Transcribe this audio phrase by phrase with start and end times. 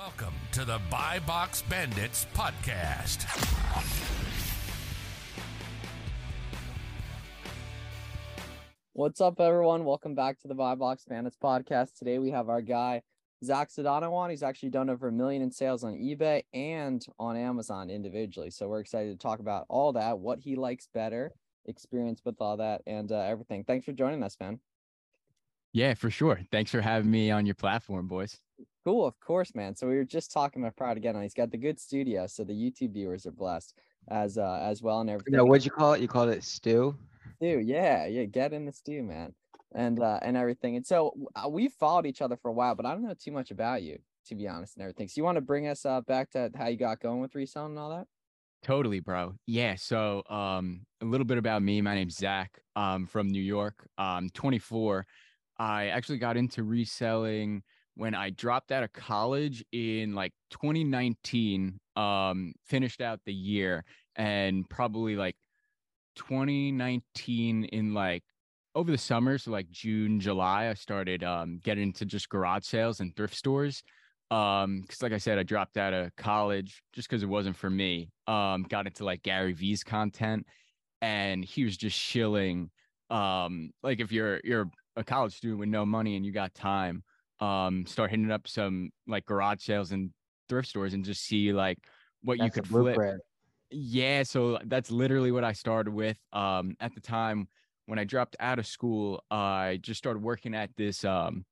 [0.00, 3.26] Welcome to the Buy Box Bandits podcast.
[8.94, 9.84] What's up, everyone?
[9.84, 11.98] Welcome back to the Buy Box Bandits podcast.
[11.98, 13.02] Today we have our guy
[13.44, 14.30] Zach Sedano on.
[14.30, 18.48] He's actually done over a million in sales on eBay and on Amazon individually.
[18.48, 21.30] So we're excited to talk about all that, what he likes better,
[21.66, 23.64] experience with all that, and uh, everything.
[23.64, 24.60] Thanks for joining us, man.
[25.72, 26.40] Yeah, for sure.
[26.50, 28.38] Thanks for having me on your platform, boys.
[28.84, 29.74] Cool, of course, man.
[29.76, 31.20] So we were just talking about Proud again.
[31.22, 33.74] He's got the good studio, so the YouTube viewers are blessed
[34.08, 35.34] as uh as well and everything.
[35.34, 36.00] No, what'd you call it?
[36.00, 36.96] You called it stew.
[37.36, 37.60] stew.
[37.60, 39.34] Yeah, yeah, get in the stew, man,
[39.74, 40.76] and uh, and everything.
[40.76, 43.32] And so uh, we followed each other for a while, but I don't know too
[43.32, 45.08] much about you, to be honest, and everything.
[45.08, 47.72] So you want to bring us uh, back to how you got going with reselling
[47.72, 48.06] and all that?
[48.62, 49.34] Totally, bro.
[49.46, 49.76] Yeah.
[49.76, 51.80] So, um, a little bit about me.
[51.80, 52.58] My name's Zach.
[52.76, 53.88] I'm from New York.
[53.96, 55.06] I'm 24.
[55.60, 57.62] I actually got into reselling
[57.94, 61.78] when I dropped out of college in like 2019.
[61.96, 63.84] Um, finished out the year
[64.16, 65.36] and probably like
[66.16, 68.24] 2019 in like
[68.74, 73.00] over the summer, so like June, July, I started um getting into just garage sales
[73.00, 73.82] and thrift stores.
[74.30, 77.68] Um, because like I said, I dropped out of college just because it wasn't for
[77.68, 78.10] me.
[78.28, 80.46] Um, got into like Gary Vee's content,
[81.02, 82.70] and he was just shilling.
[83.10, 84.70] Um, like if you're you're
[85.00, 87.02] a college student with no money and you got time,
[87.40, 90.10] um, start hitting up some like garage sales and
[90.48, 91.78] thrift stores and just see like
[92.22, 92.94] what you That's a could flip.
[92.94, 93.22] blueprint.
[93.70, 96.18] Yeah, so that's literally what I started with.
[96.32, 97.48] Um, at the time
[97.86, 101.44] when I dropped out of school, I just started working at this um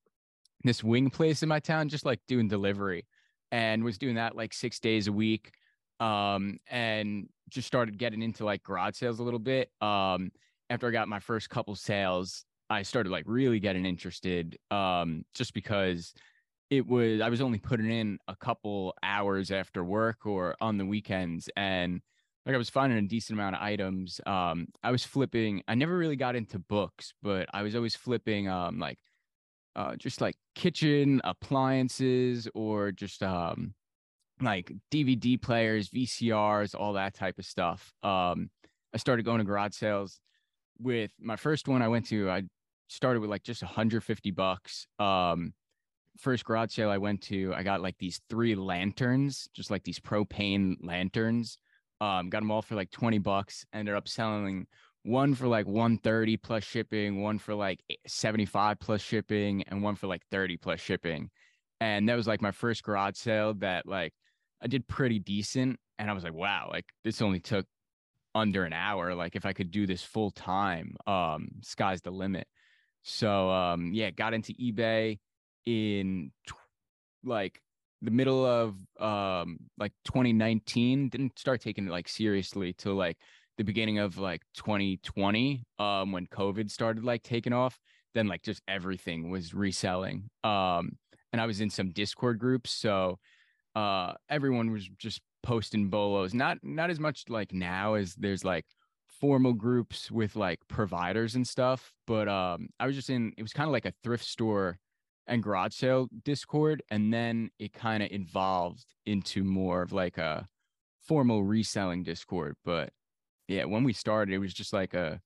[0.65, 3.07] this wing place in my town, just like doing delivery,
[3.53, 5.53] and was doing that like six days a week.
[6.01, 9.71] Um, and just started getting into like garage sales a little bit.
[9.81, 10.31] Um,
[10.71, 14.59] after I got my first couple sales, I started like really getting interested.
[14.71, 16.13] Um, just because
[16.71, 20.85] it was I was only putting in a couple hours after work or on the
[20.85, 22.01] weekends and
[22.45, 24.21] like I was finding a decent amount of items.
[24.27, 25.63] Um, I was flipping.
[25.69, 28.99] I never really got into books, but I was always flipping um like
[29.77, 33.75] uh just like kitchen appliances or just um
[34.41, 37.93] like DVD players, VCRs, all that type of stuff.
[38.03, 38.51] Um,
[38.95, 40.21] I started going to garage sales
[40.79, 42.31] with my first one I went to.
[42.31, 42.43] I
[42.89, 44.87] started with like just 150 bucks.
[44.99, 45.53] Um,
[46.19, 50.01] first garage sale I went to, I got like these three lanterns, just like these
[50.01, 51.59] propane lanterns.
[52.01, 53.65] Um, got them all for like 20 bucks.
[53.73, 54.67] Ended up selling
[55.05, 60.07] one for like 130 plus shipping, one for like 75 plus shipping, and one for
[60.07, 61.31] like 30 plus shipping.
[61.81, 64.13] And that was like my first garage sale that like
[64.63, 65.79] I did pretty decent.
[65.99, 67.67] And I was like, wow, like this only took
[68.35, 69.15] under an hour.
[69.15, 72.47] Like if I could do this full time, um, sky's the limit.
[73.09, 75.19] So um, yeah, got into eBay
[75.67, 76.55] in tw-
[77.25, 77.61] like
[78.03, 83.17] the middle of um like 2019 didn't start taking it like seriously till like
[83.57, 87.79] the beginning of like 2020 um when covid started like taking off
[88.15, 90.93] then like just everything was reselling um
[91.33, 93.19] and i was in some discord groups so
[93.75, 98.65] uh everyone was just posting bolos not not as much like now as there's like
[99.21, 103.53] formal groups with like providers and stuff but um i was just in it was
[103.53, 104.79] kind of like a thrift store
[105.27, 110.47] and garage sale discord and then it kind of evolved into more of like a
[111.01, 112.91] formal reselling discord but
[113.49, 115.21] yeah when we started it was just like a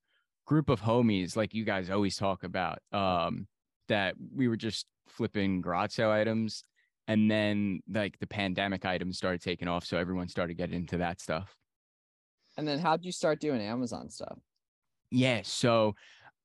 [0.45, 3.47] group of homies like you guys always talk about um
[3.87, 6.63] that we were just flipping garage sale items
[7.07, 11.21] and then like the pandemic items started taking off so everyone started getting into that
[11.21, 11.55] stuff
[12.57, 14.37] And then how'd you start doing Amazon stuff?
[15.09, 15.95] Yeah, so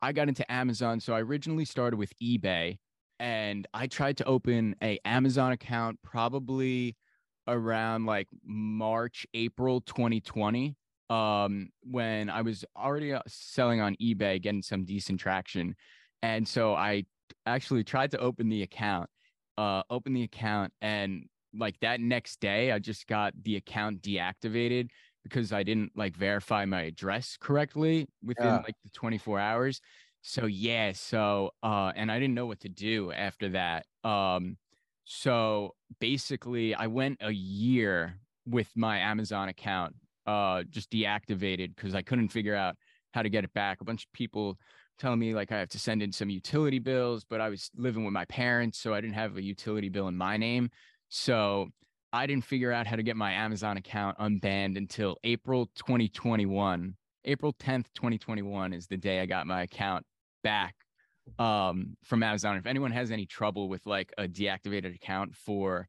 [0.00, 1.00] I got into Amazon.
[1.00, 2.78] So I originally started with eBay
[3.18, 6.96] and I tried to open a Amazon account probably
[7.46, 10.76] around like March, April 2020
[11.10, 15.74] um when I was already uh, selling on eBay getting some decent traction.
[16.22, 17.04] And so I
[17.46, 19.08] actually tried to open the account
[19.56, 24.90] uh open the account and like that next day I just got the account deactivated
[25.28, 28.64] because I didn't like verify my address correctly within Yeah.
[28.66, 29.80] like the 24 hours.
[30.22, 33.86] So yeah, so uh and I didn't know what to do after that.
[34.04, 34.58] Um
[35.04, 39.96] so basically I went a year with my Amazon account
[40.26, 42.76] uh just deactivated because I couldn't figure out
[43.14, 43.80] how to get it back.
[43.80, 44.58] A bunch of people
[44.98, 48.04] telling me like I have to send in some utility bills, but I was living
[48.04, 50.70] with my parents, so I didn't have a utility bill in my name.
[51.08, 51.68] So
[52.12, 56.96] I didn't figure out how to get my Amazon account unbanned until April 2021.
[57.24, 60.04] April 10th, 2021 is the day I got my account
[60.42, 60.74] back
[61.38, 62.56] um, from Amazon.
[62.56, 65.88] If anyone has any trouble with like a deactivated account for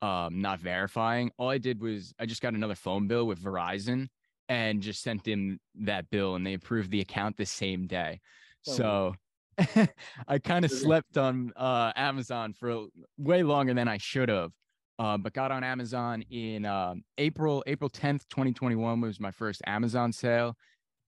[0.00, 1.30] um not verifying.
[1.38, 4.08] All I did was I just got another phone bill with Verizon
[4.48, 8.20] and just sent them that bill and they approved the account the same day.
[8.62, 9.16] So
[9.58, 9.86] So
[10.28, 12.86] I kind of slept on uh Amazon for
[13.16, 14.52] way longer than I should have.
[14.98, 20.12] Uh, but got on Amazon in um, April, April 10th, 2021 was my first Amazon
[20.12, 20.56] sale.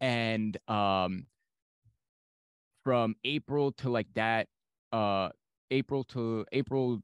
[0.01, 1.27] And um
[2.85, 4.47] from April to like that,
[4.93, 5.29] uh
[5.71, 7.01] April to April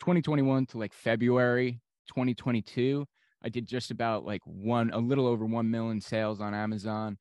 [0.00, 3.06] 2021 to like February 2022,
[3.42, 7.16] I did just about like one, a little over 1 million sales on Amazon.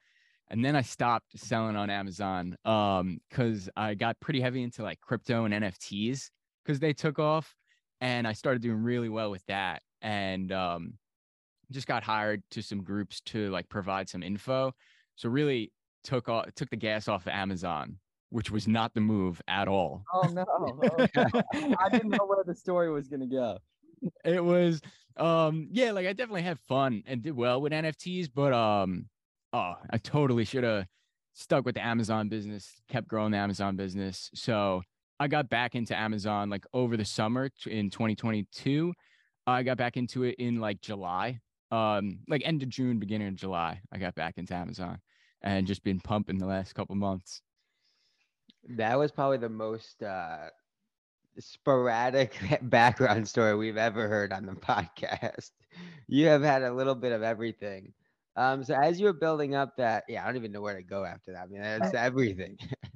[0.49, 4.99] And then I stopped selling on Amazon um cuz I got pretty heavy into like
[4.99, 6.29] crypto and NFTs
[6.65, 7.55] cuz they took off
[8.01, 10.93] and I started doing really well with that and um
[11.71, 14.73] just got hired to some groups to like provide some info.
[15.15, 15.71] So really
[16.03, 17.97] took off took the gas off of Amazon,
[18.29, 20.03] which was not the move at all.
[20.13, 20.45] Oh no.
[20.47, 20.79] Oh,
[21.15, 21.75] no.
[21.79, 23.59] I didn't know where the story was gonna go.
[24.23, 24.79] it was
[25.17, 29.05] um yeah like i definitely had fun and did well with nfts but um
[29.51, 30.85] oh i totally should have
[31.33, 34.81] stuck with the amazon business kept growing the amazon business so
[35.19, 38.93] i got back into amazon like over the summer in 2022
[39.47, 41.39] i got back into it in like july
[41.71, 44.99] um like end of june beginning of july i got back into amazon
[45.41, 47.41] and just been pumping the last couple months
[48.69, 50.49] That was probably the most uh,
[51.39, 55.51] sporadic background story we've ever heard on the podcast.
[56.07, 57.93] You have had a little bit of everything.
[58.35, 60.81] Um, so as you were building up that, yeah, I don't even know where to
[60.83, 61.43] go after that.
[61.43, 62.57] I mean, it's everything.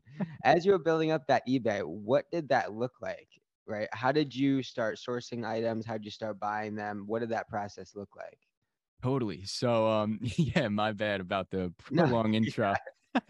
[0.43, 3.27] as you were building up that eBay, what did that look like?
[3.65, 3.87] Right?
[3.93, 5.85] How did you start sourcing items?
[5.85, 7.03] How did you start buying them?
[7.07, 8.39] What did that process look like?
[9.01, 9.43] Totally.
[9.45, 12.73] So um yeah, my bad about the No, prolonged intro.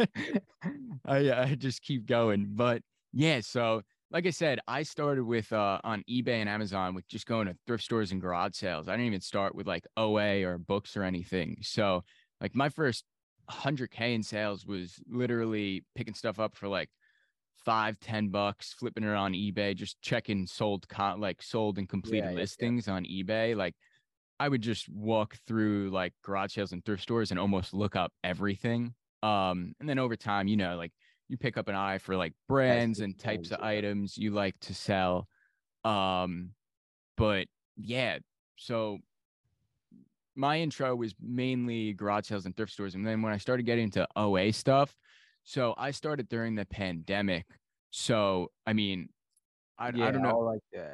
[1.06, 2.48] I I just keep going.
[2.52, 2.82] But
[3.12, 3.82] yeah, so
[4.12, 7.56] like I said, I started with uh on eBay and Amazon with just going to
[7.66, 8.88] thrift stores and garage sales.
[8.88, 11.58] I didn't even start with like OA or books or anything.
[11.62, 12.04] So
[12.40, 13.06] like my first
[13.50, 16.90] 100k in sales was literally picking stuff up for like
[17.66, 22.26] five, ten bucks, flipping it on eBay, just checking sold con like sold and completed
[22.26, 22.36] yeah, yeah.
[22.38, 23.56] listings on eBay.
[23.56, 23.76] Like
[24.40, 28.12] I would just walk through like garage sales and thrift stores and almost look up
[28.24, 28.94] everything.
[29.22, 30.92] Um, and then over time, you know, like
[31.30, 34.74] you pick up an eye for like brands and types of items you like to
[34.74, 35.28] sell.
[35.86, 36.52] Um,
[37.16, 37.48] but
[37.78, 38.20] yeah,
[38.58, 39.00] so
[40.36, 42.96] my intro was mainly garage sales and thrift stores.
[42.96, 44.96] And then when I started getting into OA stuff,
[45.44, 47.46] so I started during the pandemic.
[47.92, 49.10] So I mean,
[49.78, 50.40] I, I don't know.
[50.40, 50.90] like the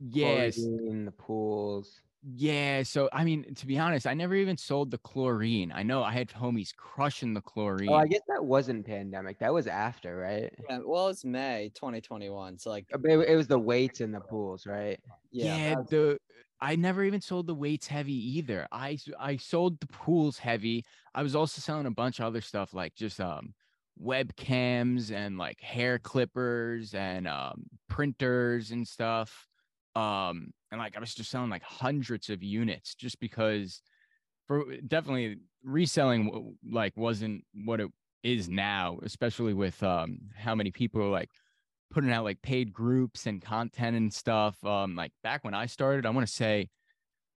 [0.00, 0.56] Yes.
[0.56, 2.00] chlorine, the pools.
[2.24, 5.72] Yeah, so I mean, to be honest, I never even sold the chlorine.
[5.74, 7.88] I know I had homies crushing the chlorine.
[7.90, 9.40] Oh, I guess that wasn't pandemic.
[9.40, 10.52] That was after, right?
[10.68, 14.20] Yeah, well, it's May 2021, so like Uh, It, it was the weights in the
[14.20, 15.00] pools, right?
[15.32, 16.18] yeah, yeah, that's- the
[16.62, 18.68] I never even sold the weights heavy either.
[18.70, 20.84] I I sold the pools heavy.
[21.12, 23.52] I was also selling a bunch of other stuff like just um
[24.00, 29.48] webcams and like hair clippers and um printers and stuff.
[29.96, 33.82] Um and like I was just selling like hundreds of units just because
[34.46, 37.90] for definitely reselling like wasn't what it
[38.22, 41.30] is now, especially with um how many people are like
[41.92, 44.62] putting out like paid groups and content and stuff.
[44.64, 46.68] Um, like back when I started, I want to say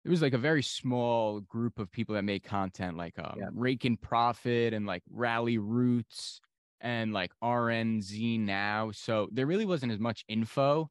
[0.04, 3.50] it was like a very small group of people that made content, like um, Yeah.
[3.54, 6.40] Rake and Profit and like Ralli Roots
[6.82, 8.92] and like RNZ now.
[8.92, 10.90] So there really wasn't as much info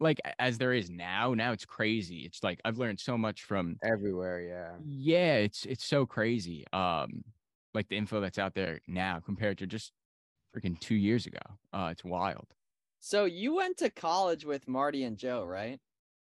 [0.00, 1.34] like as there is now.
[1.34, 2.20] Now it's crazy.
[2.20, 4.76] It's like I've learned so much from Everywhere, yeah.
[4.84, 6.64] yeah, it's it's so crazy.
[6.72, 7.24] Um,
[7.74, 9.92] like the info that's out there now compared to just
[10.54, 11.38] freaking two years ago.
[11.72, 12.46] Uh, it's wild.
[13.06, 15.78] So you went to college with Marty and Joe, right?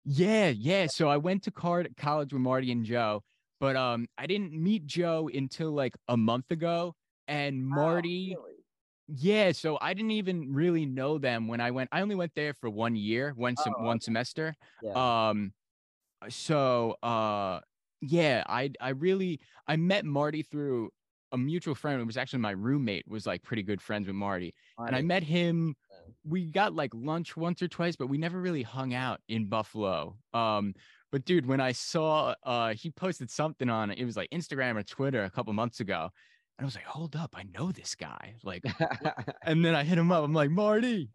[0.07, 0.87] Yeah, yeah.
[0.87, 3.23] So I went to car- college with Marty and Joe,
[3.61, 6.95] but um, I didn't meet Joe until like a month ago.
[7.29, 8.65] And Marty, Really?
[9.07, 9.53] yeah.
[9.53, 11.91] So I didn't even really know them when I went.
[11.93, 14.55] I only went there for one year, one sem- Oh, one semester.
[14.83, 15.29] Yeah.
[15.29, 15.53] Um,
[16.31, 17.61] so uh,
[18.01, 20.89] yeah, I I really I met Marty through
[21.33, 22.01] a mutual friend.
[22.01, 25.23] It was actually my roommate was like pretty good friends with Marty, and I met
[25.23, 25.75] him.
[26.25, 30.17] We got like lunch once or twice, but we never really hung out in Buffalo.
[30.35, 30.75] Um,
[31.11, 34.77] but dude, when I saw uh he posted something on it, it was like Instagram
[34.77, 36.11] or Twitter a couple months ago,
[36.59, 38.35] and I was like, hold up, I know this guy.
[38.45, 38.65] Like,
[39.45, 40.25] and then I hit him up.
[40.25, 41.11] I'm like, Marty.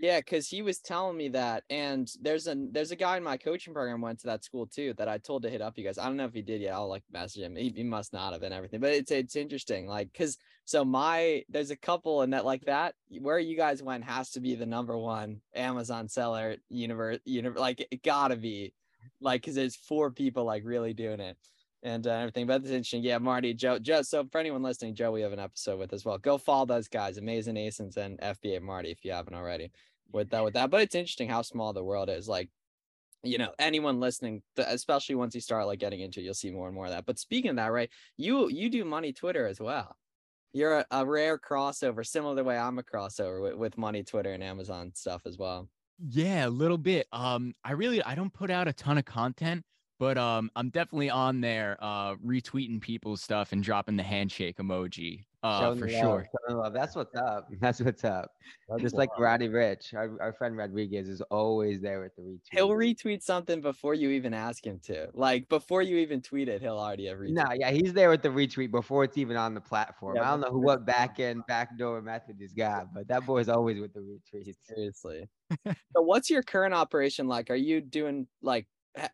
[0.00, 3.36] Yeah, because he was telling me that, and there's a there's a guy in my
[3.36, 5.98] coaching program went to that school too that I told to hit up you guys.
[5.98, 6.72] I don't know if he did yet.
[6.72, 7.54] I'll like message him.
[7.54, 9.86] He, he must not have and everything, but it's it's interesting.
[9.86, 14.04] Like, cause so my there's a couple and that like that where you guys went
[14.04, 17.18] has to be the number one Amazon seller universe.
[17.26, 18.72] Universe like it gotta be
[19.20, 21.36] like because there's four people like really doing it
[21.82, 22.46] and uh, everything.
[22.46, 23.02] But it's interesting.
[23.02, 24.02] Yeah, Marty, Joe, Joe.
[24.02, 26.18] So for anyone listening, Joe, we have an episode with as well.
[26.18, 29.70] Go follow those guys, Amazing Asins and FBA Marty, if you haven't already.
[30.12, 30.70] With that, with that.
[30.70, 32.28] But it's interesting how small the world is.
[32.28, 32.50] Like,
[33.22, 36.66] you know, anyone listening, especially once you start like getting into, it, you'll see more
[36.66, 37.06] and more of that.
[37.06, 37.90] But speaking of that, right?
[38.16, 39.96] You you do money Twitter as well.
[40.52, 44.02] You're a, a rare crossover, similar to the way I'm a crossover with, with money
[44.02, 45.68] Twitter and Amazon stuff as well.
[46.08, 47.06] Yeah, a little bit.
[47.12, 49.64] Um, I really I don't put out a ton of content,
[50.00, 55.26] but um, I'm definitely on there, uh, retweeting people's stuff and dropping the handshake emoji.
[55.42, 56.28] Uh, for love, sure.
[56.48, 56.72] love.
[56.72, 57.48] That's what's up.
[57.60, 58.30] That's what's up.
[58.80, 59.22] Just like wild.
[59.22, 62.40] Roddy Rich, our, our friend Rodriguez is always there with the retweet.
[62.50, 65.08] He'll retweet something before you even ask him to.
[65.12, 67.32] Like before you even tweet it, he'll already have retweeted.
[67.32, 70.16] No, yeah, he's there with the retweet before it's even on the platform.
[70.16, 73.50] Yeah, I don't know who what back end backdoor method he's got, but that boy's
[73.50, 74.00] always with the
[74.34, 74.56] retweets.
[74.62, 75.28] Seriously.
[75.66, 77.50] so what's your current operation like?
[77.50, 78.66] Are you doing like h-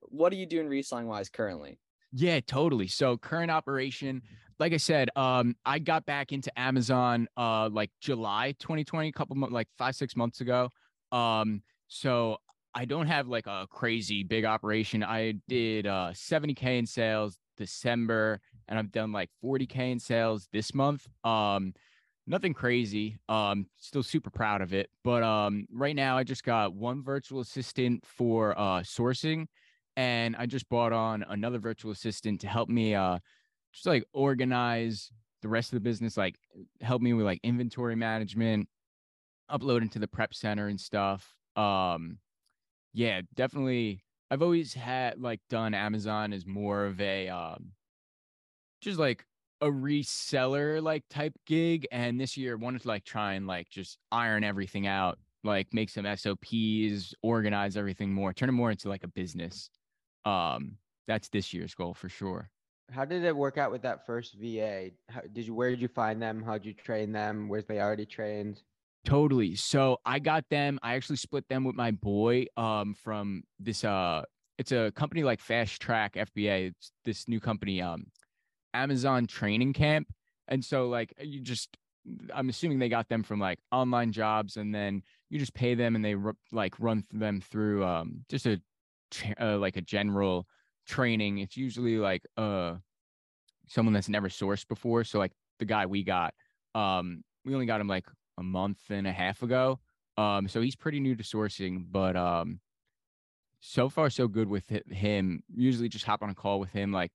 [0.02, 1.78] what are you doing reselling wise currently?
[2.12, 2.88] Yeah, totally.
[2.88, 4.22] So current operation,
[4.58, 9.36] like I said, um, I got back into Amazon uh like July 2020, a couple
[9.36, 10.70] months, like five, six months ago.
[11.12, 12.38] Um, so
[12.74, 15.02] I don't have like a crazy big operation.
[15.02, 20.74] I did uh 70k in sales December, and I've done like 40k in sales this
[20.74, 21.06] month.
[21.24, 21.74] Um,
[22.26, 23.18] nothing crazy.
[23.28, 24.90] Um, still super proud of it.
[25.04, 29.46] But um, right now I just got one virtual assistant for uh sourcing
[29.96, 33.18] and I just bought on another virtual assistant to help me uh
[33.72, 35.10] just like organize
[35.42, 36.36] the rest of the business, like
[36.80, 38.68] help me with like inventory management,
[39.50, 41.34] upload into the prep center and stuff.
[41.56, 42.18] Um
[42.92, 47.72] yeah, definitely I've always had like done Amazon as more of a um
[48.80, 49.24] just like
[49.62, 53.98] a reseller like type gig and this year wanted to like try and like just
[54.12, 59.04] iron everything out like make some SOPs, organize everything more, turn it more into like
[59.04, 59.70] a business
[60.26, 62.50] um that's this year's goal for sure
[62.92, 64.90] How did it work out with that first VA?
[65.08, 66.42] How, did you where did you find them?
[66.42, 67.48] How'd you train them?
[67.48, 68.62] Where's they already trained?
[69.06, 73.84] totally so i got them i actually split them with my boy um from this
[73.84, 74.20] uh
[74.58, 78.04] it's a company like fast track fba it's this new company um
[78.74, 80.08] amazon training camp
[80.48, 81.76] and so like you just
[82.34, 85.94] i'm assuming they got them from like online jobs and then you just pay them
[85.94, 86.16] and they
[86.50, 88.60] like run them through um just a
[89.40, 90.46] uh, like a general
[90.86, 92.74] training it's usually like uh
[93.68, 95.04] someone that's never sourced before.
[95.04, 96.34] So like the guy we got
[96.74, 98.06] um we only got him like
[98.38, 99.80] a month and a half ago.
[100.16, 102.60] Um so he's pretty new to sourcing but um
[103.60, 105.42] so far so good with him.
[105.54, 107.10] Usually just hop on a call with him like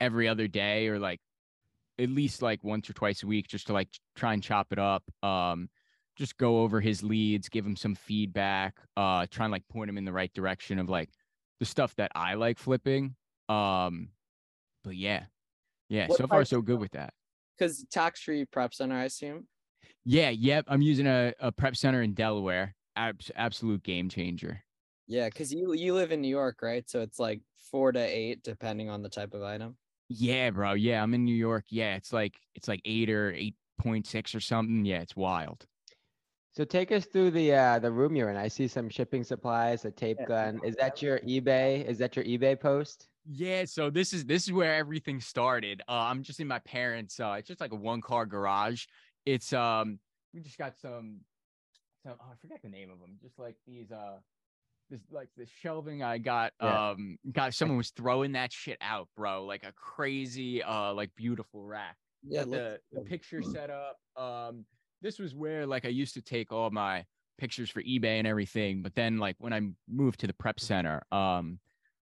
[0.00, 1.20] every other day or like
[1.98, 4.78] at least like once or twice a week just to like try and chop it
[4.80, 5.68] up um
[6.16, 9.96] just go over his leads give him some feedback uh try and like point him
[9.96, 11.08] in the right direction of like
[11.60, 13.14] the stuff that i like flipping
[13.48, 14.08] um
[14.82, 15.24] but yeah
[15.88, 17.12] yeah What so far so good with that
[17.58, 19.46] Because tax free prep center, I assume.
[20.04, 24.62] yeah yep i'm using a, a prep center in delaware Abs- absolute game changer
[25.06, 26.88] Yeah, because you you live in New York, right?
[26.88, 29.76] So it's like four to eight, depending on the type of item.
[30.08, 30.72] Yeah, bro.
[30.74, 31.64] Yeah, I'm in New York.
[31.70, 34.84] Yeah, it's like it's like eight or eight point six or something.
[34.86, 35.66] Yeah, it's wild.
[36.56, 38.36] So take us through the uh the room you're in.
[38.36, 40.26] I see some shipping supplies, a tape Yeah.
[40.26, 40.60] gun.
[40.64, 41.84] Is that your eBay?
[41.84, 43.08] Is that your eBay post?
[43.26, 45.82] Yeah, so this is this is where everything started.
[45.88, 48.86] Uh, I'm just in my parents' uh it's just like a one car garage.
[49.26, 49.98] It's um
[50.32, 51.22] we just got some
[52.04, 53.18] some oh, I forget the name of them.
[53.20, 54.18] Just like these uh
[54.90, 56.90] this like the shelving I got Yeah.
[56.90, 59.44] um got someone was throwing that shit out, bro.
[59.44, 61.96] Like a crazy uh like beautiful rack.
[62.22, 63.98] Yeah, the, the picture set up.
[64.16, 64.64] Um,
[65.02, 67.04] this was where like I used to take all my
[67.38, 71.02] pictures for eBay and everything, but then like when I moved to the prep center,
[71.12, 71.58] um,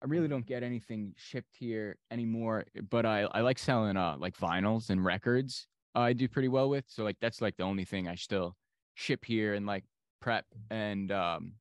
[0.03, 2.65] I really don't get anything shipped here anymore.
[2.89, 5.67] But I I like selling uh like vinyls and records.
[5.97, 6.85] uh, I do pretty well with.
[6.89, 8.57] So like that's like the only thing I still
[8.95, 9.85] ship here and like
[10.21, 11.53] prep and um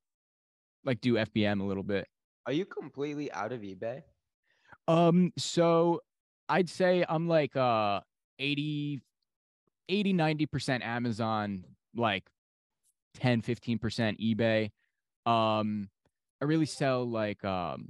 [0.84, 2.06] like do FBM a little bit.
[2.46, 4.02] Are you completely out of eBay?
[4.86, 6.00] Um, so
[6.48, 8.00] I'd say I'm like uh
[8.38, 9.00] 80,
[9.88, 11.64] 80, 90% Amazon,
[11.94, 12.24] like
[13.14, 14.70] 10, 15% eBay.
[15.30, 15.88] Um,
[16.40, 17.88] I really sell like um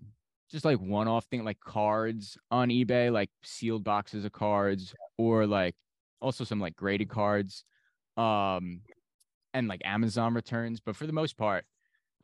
[0.51, 5.75] just like one-off thing like cards on eBay, like sealed boxes of cards, or like
[6.21, 7.65] also some like graded cards.
[8.17, 8.81] Um
[9.55, 10.81] and like Amazon returns.
[10.81, 11.65] But for the most part,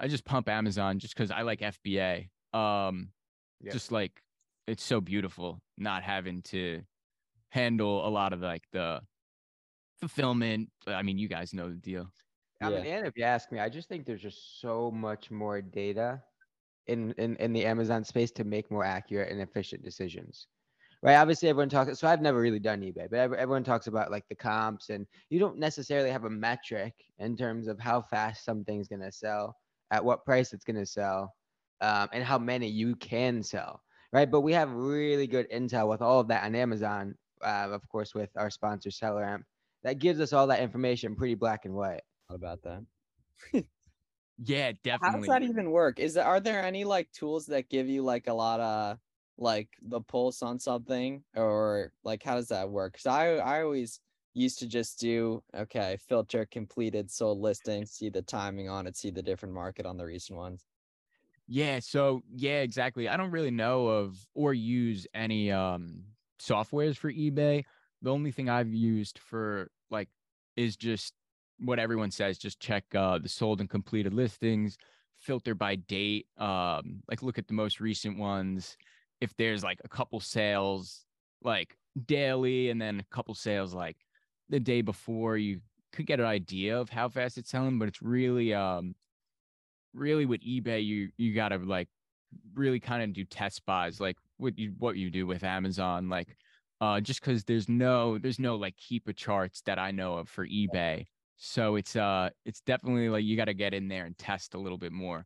[0.01, 2.29] I just pump Amazon just because I like FBA.
[2.53, 3.11] Um
[3.61, 3.73] Yeah.
[3.73, 4.23] just like
[4.67, 6.83] it's so beautiful not having to
[7.51, 9.01] handle a lot of like the
[10.09, 10.69] fulfillment.
[10.87, 12.11] I mean, you guys know the deal.
[12.61, 15.61] I mean, and if you ask me, I just think there's just so much more
[15.61, 16.23] data
[16.87, 20.47] in, in in the Amazon space to make more accurate and efficient decisions.
[21.03, 21.17] Right.
[21.17, 21.99] Obviously, everyone talks.
[21.99, 25.39] So I've never really done eBay, but everyone talks about like the comps, and you
[25.39, 29.57] don't necessarily have a metric in terms of how fast something's going to sell,
[29.91, 31.35] at what price it's going to sell,
[31.83, 33.83] um, and how many you can sell.
[34.13, 34.31] Right.
[34.31, 38.15] But we have really good intel with all of that on Amazon, uh, of course,
[38.15, 39.43] with our sponsor SellerAmp,
[39.85, 42.03] that gives us all that information pretty black and white.
[42.29, 42.85] What about that?
[44.39, 44.93] Yeah, definitely.
[45.03, 45.99] How does that even work?
[45.99, 48.99] Is there are there any like tools that give you like a lot of
[49.37, 52.95] like the pulse on something or like how does that work?
[52.95, 54.01] Because I I always
[54.35, 59.11] used to just do okay, filter completed sold listings, see the timing on it, see
[59.11, 60.67] the different market on the recent ones.
[61.47, 63.09] Yeah, so yeah, exactly.
[63.09, 66.07] I don't really know of or use any um
[66.41, 67.65] softwares for eBay.
[68.05, 70.11] The only thing I've used for like
[70.57, 71.15] is just
[71.59, 74.77] what everyone says, just check uh the sold and completed listings,
[75.19, 78.77] filter by date, um like look at the most recent ones.
[79.23, 81.07] If there's like a couple sales
[81.43, 83.97] like daily and then a couple sales like
[84.51, 85.61] the day before, you
[85.93, 88.95] could get an idea of how fast it's selling, but it's really um
[89.95, 91.89] really with eBay, you you gotta like
[92.55, 96.37] really kind of do test buys, like what you what you do with Amazon, like
[96.81, 100.47] uh just because there's no there's no like Keepa charts that I know of for
[100.47, 101.07] eBay.
[101.37, 104.79] So it's uh it's definitely like you gotta get in there and test a little
[104.79, 105.25] bit more.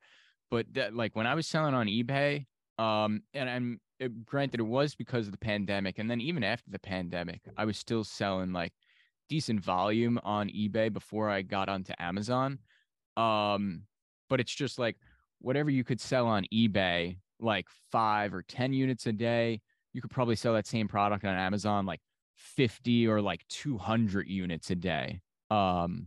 [0.50, 2.46] But that like when I was selling on eBay,
[2.78, 6.70] um and I'm it, granted it was because of the pandemic, and then even after
[6.70, 8.72] the pandemic, I was still selling like
[9.28, 12.58] decent volume on eBay before I got onto Amazon.
[13.16, 13.82] Um
[14.28, 14.96] but it's just like
[15.40, 19.60] whatever you could sell on eBay, like five or 10 units a day,
[19.98, 21.98] you could probably sell that same product on Amazon like
[22.36, 25.22] 50 or like 200 units a day.
[25.50, 26.06] Um,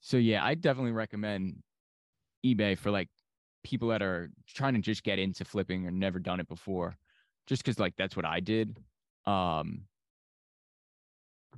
[0.00, 1.62] so yeah, I definitely recommend
[2.46, 3.10] eBay for like
[3.62, 6.96] people that are trying to just get into flipping or never done it before,
[7.46, 8.82] just because like that's what I did.
[9.26, 9.82] Um,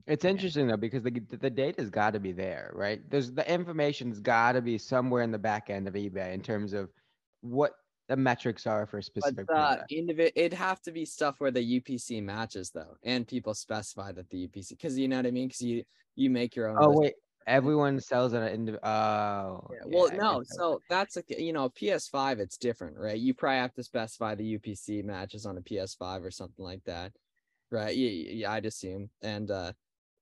[0.06, 3.08] It's interesting though because the the data's got to be there, right?
[3.08, 6.72] There's the information's got to be somewhere in the back end of eBay in terms
[6.72, 6.92] of
[7.40, 7.72] what
[8.08, 11.50] the metrics are for a But specific uh, individ it'd have to be stuff where
[11.50, 15.30] the UPC matches though, and people specify that the UPC because you know what I
[15.30, 15.48] mean.
[15.48, 16.76] Because you you make your own.
[16.78, 17.00] Oh list.
[17.00, 17.14] wait,
[17.46, 18.38] everyone sells it.
[18.38, 20.42] Indiv- oh, Yeah, well, yeah, no.
[20.44, 20.56] so.
[20.56, 22.38] So that's a you know PS5.
[22.38, 23.18] It's different, right?
[23.18, 27.12] You probably have to specify the UPC matches on a PS5 or something like that,
[27.70, 27.96] right?
[27.96, 28.52] Yeah, yeah.
[28.52, 29.72] I'd assume, and uh,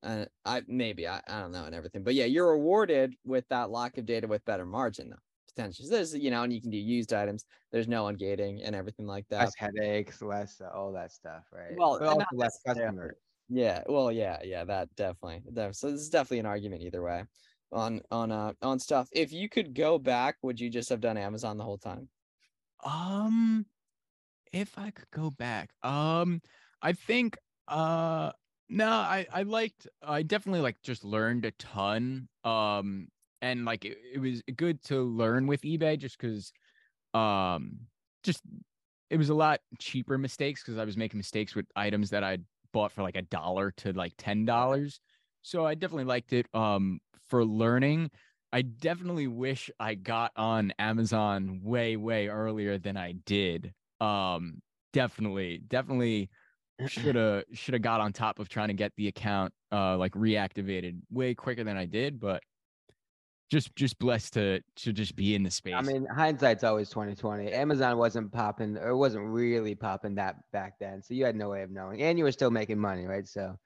[0.02, 3.70] uh, I maybe I, I don't know and everything, but yeah, you're rewarded with that
[3.70, 5.16] lock of data with better margin though.
[5.56, 7.44] Potentially, there's you know, and you can do used items.
[7.70, 9.46] There's no ungating and everything like that.
[9.46, 11.80] less headaches, less uh, all that stuff, right?
[11.80, 13.16] Well, but also less customers.
[13.48, 15.42] Yeah, well, yeah, yeah, that definitely.
[15.52, 17.24] def- So this is definitely an argument either way
[17.72, 19.08] on on uh on stuff.
[19.12, 22.10] If you could go back, would you just have done Amazon the whole time?
[22.84, 23.66] Um,
[24.52, 26.42] if I could go back, um,
[26.82, 27.38] I think,
[27.68, 28.32] uh,
[28.68, 32.28] no, I I liked, I definitely like just learned a ton.
[32.44, 33.08] Um,
[33.44, 36.52] and like it, it was good to learn with eBay just because,
[37.12, 37.80] um,
[38.22, 38.42] just
[39.10, 42.44] it was a lot cheaper mistakes because I was making mistakes with items that I'd
[42.72, 45.00] bought for like a dollar to like ten dollars.
[45.42, 46.46] So I definitely liked it.
[46.54, 48.10] Um, for learning.
[48.52, 53.72] I definitely wish I got on Amazon way, way earlier than I did.
[54.00, 56.30] Um, definitely, definitely
[56.86, 60.12] should have should have got on top of trying to get the account uh like
[60.12, 62.42] reactivated way quicker than I did, but
[63.50, 65.74] just just blessed to to just be in the space.
[65.76, 67.52] I mean, hindsight's always twenty twenty.
[67.52, 71.62] Amazon wasn't popping, or wasn't really popping that back then, so you had no way
[71.62, 73.26] of knowing, and you were still making money, right?
[73.26, 73.56] So,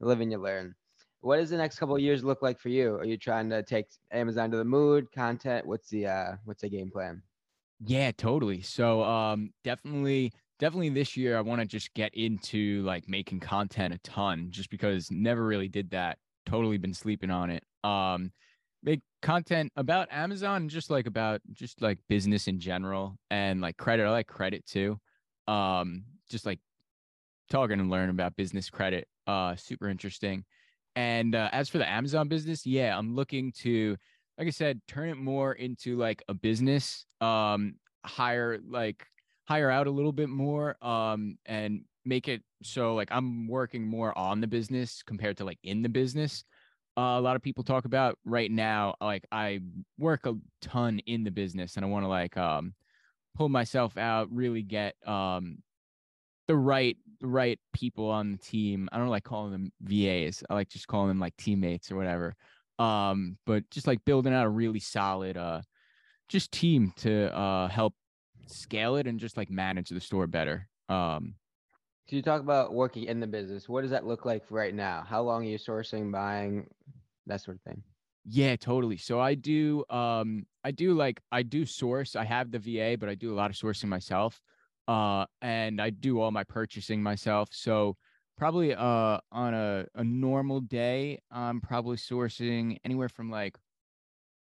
[0.00, 0.74] live and you learn.
[1.22, 2.94] What does the next couple of years look like for you?
[2.94, 5.66] Are you trying to take Amazon to the mood, content?
[5.66, 7.22] What's the uh, what's the game plan?
[7.84, 8.60] Yeah, totally.
[8.62, 13.94] So um definitely definitely this year I want to just get into like making content
[13.94, 16.18] a ton just because never really did that.
[16.46, 17.64] Totally been sleeping on it.
[17.82, 18.32] Um
[18.82, 23.76] make content about Amazon and just like about just like business in general and like
[23.76, 24.06] credit.
[24.06, 24.98] I like credit too.
[25.46, 26.60] Um just like
[27.50, 29.06] talking and learning about business credit.
[29.26, 30.44] Uh super interesting.
[30.96, 33.96] And uh, as for the Amazon business, yeah, I'm looking to
[34.40, 37.74] like I said, turn it more into like a business, um,
[38.06, 39.06] hire like
[39.46, 44.16] hire out a little bit more, um, and make it so like I'm working more
[44.16, 46.44] on the business compared to like in the business.
[46.96, 49.60] Uh, a lot of people talk about right now, like I
[49.98, 52.74] work a ton in the business and I want to like um
[53.36, 55.58] pull myself out, really get um
[56.48, 58.88] the right the right people on the team.
[58.92, 60.42] I don't like calling them VAs.
[60.50, 62.34] I like just calling them like teammates or whatever
[62.80, 65.60] um but just like building out a really solid uh
[66.30, 67.94] just team to uh help
[68.46, 70.66] scale it and just like manage the store better.
[70.88, 71.34] Um
[72.10, 73.68] Can you talk about working in the business?
[73.68, 75.04] What does that look like right now?
[75.08, 76.66] How long are you sourcing, buying,
[77.26, 77.84] that sort of thing?
[78.24, 78.96] Yeah, totally.
[78.96, 82.16] So I do um I do like I do source.
[82.16, 84.40] I have the VA, but I do a lot of sourcing myself.
[84.88, 87.50] Uh and I do all my purchasing myself.
[87.52, 87.96] So
[88.36, 93.56] probably uh on a, a normal day, I'm probably sourcing anywhere from like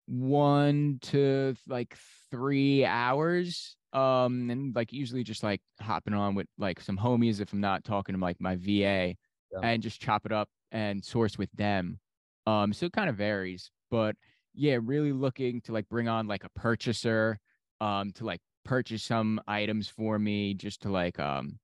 [0.06, 1.98] one to like
[2.30, 3.76] three hours.
[3.92, 7.84] Um and like usually just like hopping on with like some homies if I'm not
[7.84, 9.14] talking to like my VA
[9.62, 11.98] and just chop it up and source with them.
[12.46, 14.14] Um, so it kind of varies, but
[14.54, 17.38] yeah, really looking to like bring on like a purchaser,
[17.80, 21.58] um, to like purchase some items for me, just to like um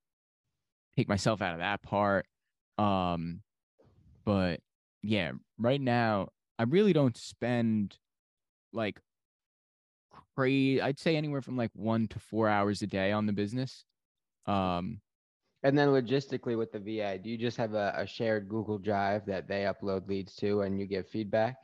[0.96, 2.26] take myself out of that part.
[2.78, 3.42] Um,
[4.24, 4.60] but
[5.02, 7.96] yeah, right now I really don't spend
[8.72, 8.98] like
[10.36, 10.80] crazy.
[10.80, 13.84] I'd say anywhere from like one to four hours a day on the business.
[14.46, 15.02] Um,
[15.64, 19.26] And then logistically with the VA, do you just have a, a shared Google Drive
[19.26, 21.56] that they upload leads to and you give feedback?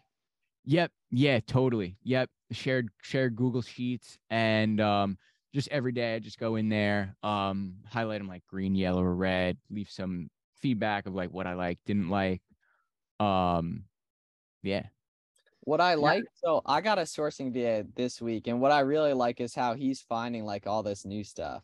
[0.65, 0.93] Yep.
[1.11, 1.99] Yeah, totally.
[2.03, 2.31] Yep.
[2.53, 5.19] Shared shared Google Sheets and um
[5.53, 9.17] just every day I just go in there, um, highlight them like green, yellow, or
[9.17, 12.43] red, leave some feedback of like what I like, didn't like.
[13.21, 13.87] Um
[14.63, 14.89] yeah.
[15.63, 19.13] What I like, so I got a sourcing VA this week, and what I really
[19.13, 21.63] like is how he's finding like all this new stuff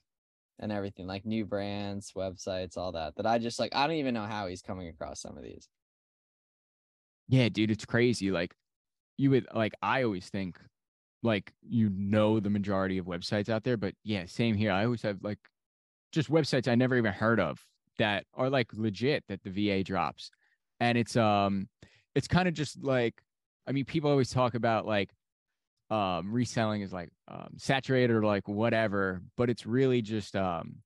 [0.59, 3.17] and everything, like new brands, websites, all that.
[3.17, 5.69] That I just like, I don't even know how he's coming across some of these.
[7.29, 8.31] Yeah, dude, it's crazy.
[8.31, 8.55] Like
[9.17, 10.59] you would like I always think
[11.23, 14.71] like you know the majority of websites out there, but yeah, same here.
[14.73, 15.39] I always have like
[16.13, 17.65] just websites I never even heard of
[17.99, 20.31] that are like legit that the VA drops.
[20.81, 21.69] And it's um
[22.15, 23.15] it's kind of just like
[23.67, 25.11] I mean people always talk about like
[25.91, 30.77] um reselling is like um saturated or like whatever, but it's really just um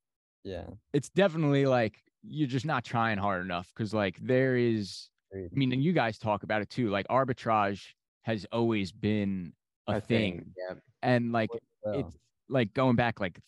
[0.45, 0.66] Yeah.
[0.93, 5.73] it's definitely like you're just not trying hard enough because like there is I mean,
[5.73, 6.90] and you guys talk about it too.
[6.90, 9.53] Like arbitrage has always been
[9.87, 10.53] a, thing.
[10.59, 10.75] Yeah.
[11.03, 11.51] and like
[11.87, 12.01] Yeah.
[12.01, 12.16] it's
[12.49, 13.38] like going back like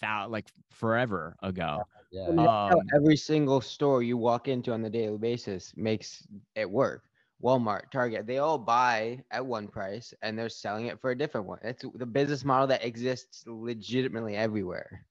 [0.00, 1.82] thou like forever ago.
[2.12, 2.28] Yeah.
[2.28, 7.04] And Um, every single store you walk into on the daily basis makes it work.
[7.42, 11.46] Walmart, Target, they all buy at one price and they're selling it for a different
[11.46, 11.58] one.
[11.62, 15.06] It's the business model that exists legitimately everywhere.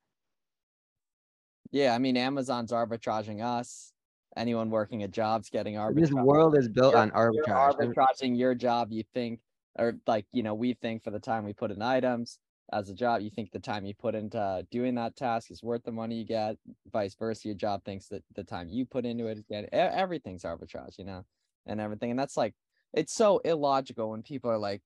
[1.72, 1.94] Yeah.
[1.94, 3.94] I mean, Amazon's arbitraging us.
[4.38, 5.96] Anyone working a job's getting arbitraged.
[6.02, 7.76] This world is built You're- on arbitrage.
[7.76, 9.39] Arbitraging your job, you think,
[9.78, 12.38] or like, you know, we think for the time we put in items
[12.72, 15.84] as a job, you think the time you put into doing that task is worth
[15.84, 16.58] the money you get.
[16.92, 20.44] Vice versa, your job thinks that the time you put into it is getting everything's
[20.44, 21.26] arbitrage, you know,
[21.69, 22.10] and everything.
[22.12, 22.53] And that's like,
[22.93, 24.82] it's so illogical when people are like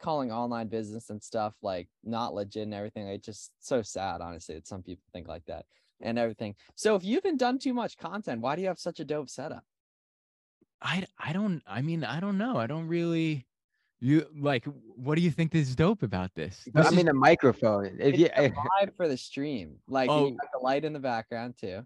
[0.00, 3.08] calling online business and stuff like not legit and everything.
[3.08, 5.64] It's just so sad, honestly, that some people think like that
[6.00, 6.54] and everything.
[6.74, 9.30] So if you haven't done too much content, why do you have such a dope
[9.30, 9.64] setup?
[10.80, 12.56] I I don't I mean I don't know.
[12.56, 13.47] I don't really
[14.00, 14.64] you like
[14.96, 16.68] what do you think is dope about this?
[16.74, 17.86] I This is- mean, a microphone.
[17.86, 18.50] If It's you, the
[18.82, 19.76] vibe for the stream.
[19.88, 20.26] Like Oh.
[20.28, 21.84] you got the light in the background too.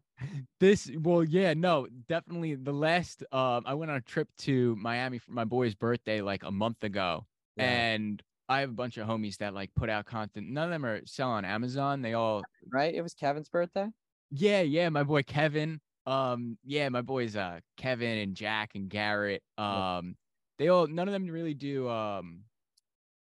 [0.60, 5.18] this well yeah no definitely the last um i went on a trip to miami
[5.18, 9.36] for my boy's birthday like a month ago and i have a bunch of homies
[9.38, 12.94] that like put out content none of them are sell on amazon they all right?
[12.94, 13.88] It was Kevin's birthday.
[14.30, 19.42] yeah yeah my boy kevin um yeah my boys uh kevin and jack and garrett
[19.58, 19.96] Yeah.
[19.98, 20.14] um
[20.62, 22.40] they all none of them really do um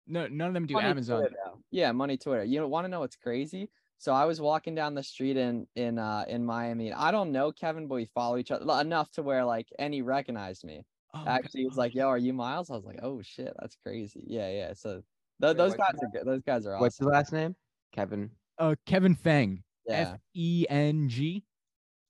[0.08, 1.36] no none of them do Money amazon Twitter.
[1.72, 2.44] Yeah, money Twitter.
[2.44, 3.70] You don't want to know what's crazy?
[3.98, 6.92] So I was walking down the street in in uh in Miami.
[6.92, 10.64] I don't know Kevin, but we follow each other enough to where like any recognized
[10.66, 10.84] me.
[11.14, 13.76] Oh, Actually, he was like, "Yo, are you Miles?" I was like, "Oh shit, that's
[13.84, 14.74] crazy." Yeah, yeah.
[14.74, 15.02] So
[15.42, 16.26] th- those guys are good.
[16.26, 17.08] Those guys are what's awesome.
[17.08, 17.56] his last name?
[17.94, 18.30] Kevin.
[18.60, 20.12] uh kevin feng Yeah.
[20.14, 21.44] F E N G.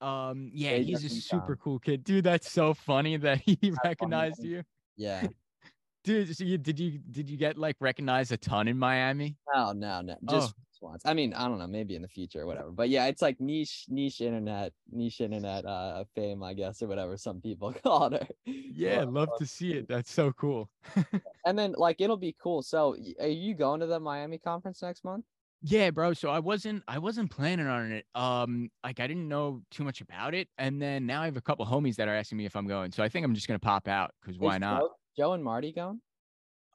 [0.01, 1.21] Um, yeah, Yeah, he he's a does econ.
[1.31, 2.23] super cool kid, dude.
[2.23, 4.51] That's so funny that he recognized man.
[4.51, 4.63] you,
[4.99, 5.27] Yeah.
[6.03, 6.35] dude.
[6.35, 9.37] So you did you did you get like recognized a ton in Miami?
[9.53, 10.15] No, no, no.
[10.27, 10.31] Oh.
[10.31, 11.01] Just once.
[11.05, 12.71] I mean, I don't know, maybe in the future or whatever.
[12.71, 17.17] But yeah, it's like niche, niche internet, niche internet uh fame, I guess, or whatever
[17.17, 18.35] some people call it.
[18.45, 19.87] Yeah, Well, love to see it.
[19.87, 20.69] That's so cool.
[21.45, 22.61] And then like it'll be cool.
[22.61, 25.25] So are you going to the Miami conference next month?
[25.61, 26.13] Yeah, bro.
[26.13, 28.05] So I wasn't I wasn't planning on it.
[28.15, 31.41] Um, like I didn't know too much about it, and then now I have a
[31.41, 32.91] couple homies that are asking me if I'm going.
[32.91, 34.81] So I think I'm just gonna pop out because why Is not?
[34.81, 35.99] Joe, Joe and Marty going?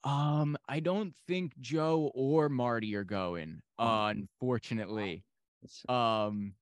[0.04, 3.62] Um, I don't think Joe or Marty are going.
[3.78, 4.06] Oh.
[4.06, 5.24] Unfortunately.
[5.88, 6.52] Um,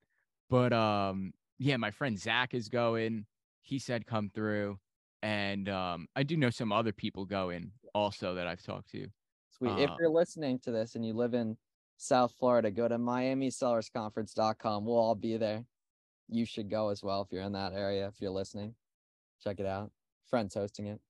[0.49, 3.27] but um, yeah, my friend Zach is going.
[3.63, 4.79] He said come through,
[5.23, 9.09] and um, I do know some other people going also that I've talked to.
[9.51, 9.79] Sweet.
[9.79, 11.57] if Uh, you're listening to this and you live in
[12.03, 14.85] South Florida, go to miamisellersconference.com.
[14.85, 15.65] We'll all be there.
[16.29, 18.09] You should go as well if you're in that area.
[18.09, 18.75] If you're listening,
[19.43, 19.93] check it out.
[20.29, 21.01] Friends hosting it.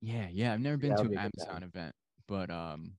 [0.00, 0.52] Yeah, yeah.
[0.52, 1.94] I've never been That'll to be an a good Amazon event,
[2.28, 2.92] but um,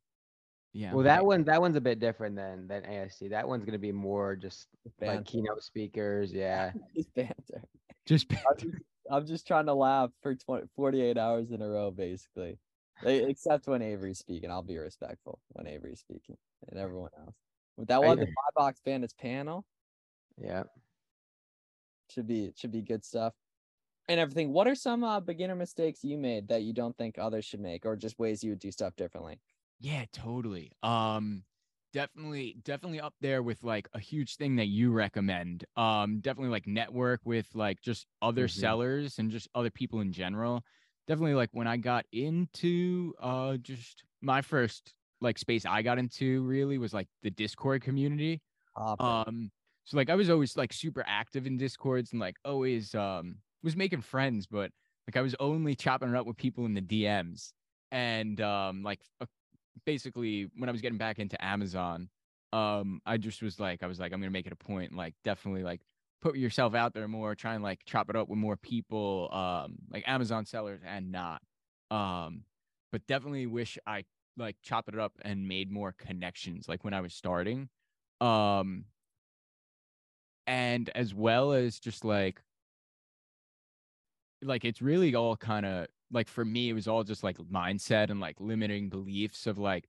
[0.73, 0.89] yeah.
[0.89, 3.30] Well, like- that one that one's a bit different than than ASC.
[3.30, 4.67] That one's gonna be more just
[4.99, 6.34] like keynote speakers.
[6.34, 6.73] Yeah.
[6.93, 7.63] Just banter.
[8.06, 8.75] just I'm just,
[9.10, 12.58] I'm just trying to laugh for 20, 48 hours in a row, basically.
[13.01, 14.51] Like, Except when Avery's speaking.
[14.51, 16.37] I'll be respectful when Avery's speaking
[16.67, 17.35] and everyone else.
[17.77, 19.65] But that I- was the Buy Box Bandits panel.
[20.37, 20.63] Yeah.
[22.09, 23.33] Should be should be good stuff.
[24.09, 24.51] And everything.
[24.51, 27.85] What are some uh, beginner mistakes you made that you don't think others should make,
[27.85, 29.39] or just ways you would do stuff differently?
[29.79, 30.71] Yeah, totally.
[30.83, 31.45] Um
[31.93, 35.65] definitely definitely up there with like a huge thing that you recommend.
[35.75, 38.51] Um definitely like network with like just other Mhm.
[38.59, 40.63] sellers and just other people in general.
[41.12, 46.41] Definitely like when I got into uh just my first like space I got into
[46.43, 48.39] really was like the Discord community.
[48.78, 49.30] Hopper.
[49.30, 49.52] Um,
[49.84, 53.76] so like I was always like super active in discords and like always um was
[53.76, 54.71] making friends, but
[55.06, 57.52] like I was only chopping it up with people in the DMs.
[57.91, 59.26] And um like uh,
[59.86, 62.08] basically when I was getting back into Amazon,
[62.54, 65.15] um I just was like I was like I'm gonna make it a point, like
[65.26, 65.82] definitely like
[66.21, 69.77] put yourself out there more, try and like chop it up with more people, um
[69.89, 71.41] like Amazon sellers and not.
[71.89, 72.45] Um,
[72.91, 74.05] but definitely wish I
[74.38, 77.69] like chopped it up and made more connections like when I was starting
[78.21, 78.86] um
[80.47, 82.41] and as well as just like
[84.43, 88.10] like it's really all kind of like for me it was all just like mindset
[88.10, 89.88] and like limiting beliefs of like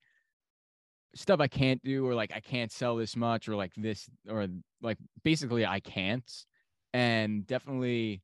[1.15, 4.47] stuff I can't do or like I can't sell this much or like this or
[4.81, 6.31] like basically I can't.
[6.95, 8.23] And definitely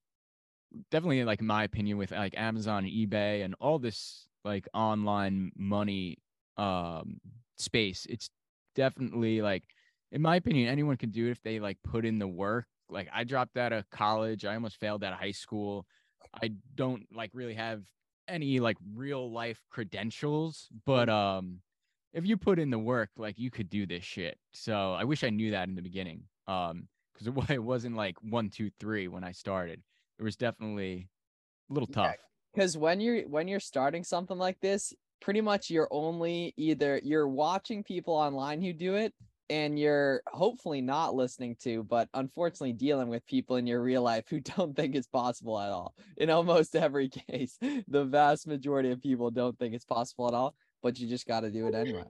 [0.90, 6.18] definitely like my opinion with like Amazon and eBay and all this like online money
[6.56, 7.18] um
[7.56, 8.30] space it's
[8.74, 9.62] definitely like
[10.12, 12.66] in my opinion anyone can do it if they like put in the work.
[12.90, 15.86] Like i dropped out of college i almost failed out of high school.
[16.42, 17.82] I don't like really have
[18.28, 21.60] any like real life credentials but um
[22.12, 24.38] if you put in the work like you could do this shit.
[24.52, 28.16] So i wish i knew that in the beginning um because it, it wasn't like
[28.22, 29.82] one two three when i started.
[30.18, 31.08] It was definitely
[31.70, 32.16] a little tough.
[32.54, 37.28] because when you're when you're starting something like this pretty much you're only either you're
[37.28, 39.12] watching people online who do it
[39.50, 44.24] and you're hopefully not listening to but unfortunately dealing with people in your real life
[44.28, 45.94] who don't think it's possible at all.
[46.16, 50.54] In almost every case the vast majority of people don't think it's possible at all
[50.82, 52.04] but you just got to do it anyway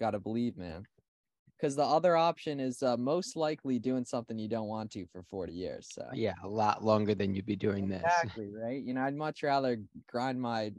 [0.00, 0.84] got to believe man
[1.56, 5.22] because the other option is uh, most likely doing something you don't want to for
[5.22, 8.02] 40 years so Yeah, a lot longer than you'd be doing this.
[8.02, 8.82] Exactly, right?
[8.82, 10.72] You know, I'd much rather grind my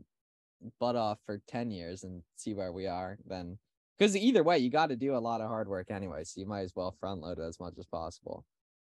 [0.80, 3.60] butt off for 10 years and see where we are than
[3.98, 6.24] because either way, you got to do a lot of hard work anyway.
[6.24, 8.46] So you might as well front load it as much as possible.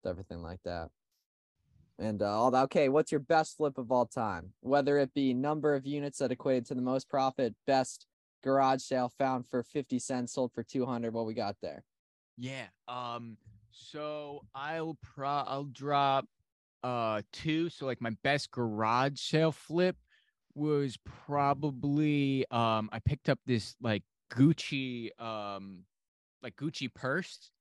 [0.04, 0.90] with Everything like that.
[2.00, 2.64] And uh, all that.
[2.64, 4.54] Okay, what's your best flip of all time?
[4.62, 8.08] Whether it be number of units that equated to the most profit, best
[8.42, 11.14] garage sale found for 50 cents, sold for 200.
[11.14, 11.84] What we got there?
[12.38, 12.68] Yeah.
[12.88, 13.38] Um.
[13.72, 16.26] So I'll pro I'll drop
[16.84, 17.70] uh two.
[17.70, 19.98] So like my best garage sale flip
[20.56, 25.84] was probably um I picked up this like Gucci um
[26.42, 27.52] like Gucci purse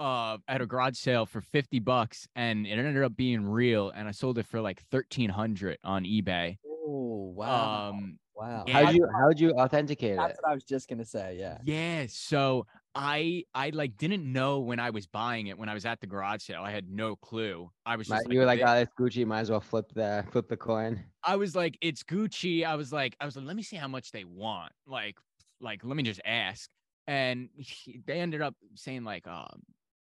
[0.00, 4.08] uh at a garage sale for 50 bucks and it ended up being real and
[4.08, 6.56] I sold it for like 1300 on eBay.
[6.66, 7.90] Oh, wow.
[7.90, 8.64] Um wow.
[8.68, 10.38] How'd you how'd you authenticate That's it?
[10.42, 11.36] what I was just going to say.
[11.38, 11.58] Yeah.
[11.64, 15.84] Yeah, so I I like didn't know when I was buying it when I was
[15.86, 16.62] at the garage sale.
[16.62, 17.70] I had no clue.
[17.86, 19.24] I was just you were like, oh, it's Gucci.
[19.26, 21.04] Might as well flip the flip the coin.
[21.22, 22.64] I was like, it's Gucci.
[22.64, 24.72] I was like, I was like, let me see how much they want.
[24.86, 25.16] Like,
[25.60, 26.68] like let me just ask.
[27.06, 29.62] And he- they ended up saying like um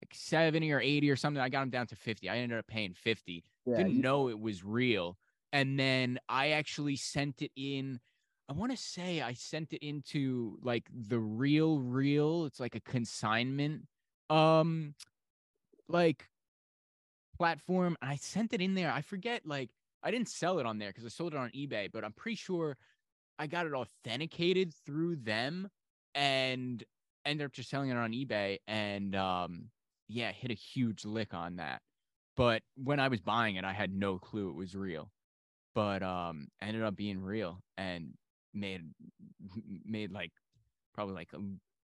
[0.05, 1.41] like 70 or 80 or something.
[1.41, 2.29] I got them down to 50.
[2.29, 3.43] I ended up paying 50.
[3.65, 3.77] Yeah.
[3.77, 5.17] Didn't you- know it was real.
[5.51, 7.99] And then I actually sent it in.
[8.49, 12.45] I want to say I sent it into like the RealReal.
[12.45, 13.83] It's like a consignment
[14.29, 14.93] um
[15.87, 16.27] like
[17.37, 17.95] platform.
[18.01, 18.91] And I sent it in there.
[18.91, 19.69] I forget like
[20.03, 22.35] I didn't sell it on there because I sold it on eBay, but I'm pretty
[22.35, 22.77] sure
[23.39, 25.69] I got it authenticated through them
[26.13, 26.83] and
[27.25, 29.69] ended up just selling it on eBay and um
[30.07, 31.81] yeah, hit a huge lick on that.
[32.37, 35.11] But when I was buying it, I had no clue it was real.
[35.73, 38.13] But um ended up being real and
[38.53, 38.83] made
[39.85, 40.31] made like
[40.93, 41.29] probably like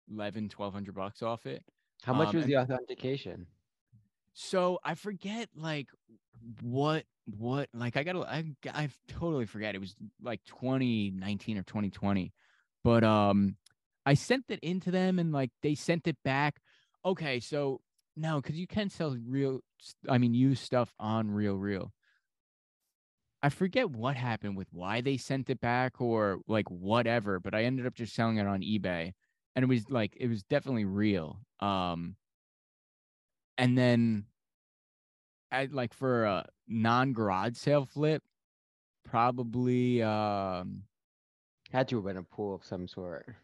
[0.10, 1.64] 11 1200 bucks off it.
[2.04, 3.48] How much Um, was the authentication?
[4.34, 5.88] So I forget like
[6.62, 12.34] what what like I gotta I I totally forget it was like 2019 or 2020,
[12.84, 13.58] But um,
[14.06, 16.62] I sent it into them and like they sent it back.
[17.06, 17.82] Okay, so
[18.22, 19.62] no, because you can sell real,
[20.08, 21.92] I mean, used stuff on RealReal.
[23.44, 27.64] I forget what happened with why they sent it back or like whatever, but I
[27.64, 29.14] ended up just selling it on eBay,
[29.56, 31.40] and it was like it was definitely real.
[31.60, 32.16] Um,
[33.58, 34.26] and then,
[35.52, 38.24] I like for a non garage sale flip,
[39.06, 40.84] probably um
[41.72, 43.36] Had to have been a pool of some sort.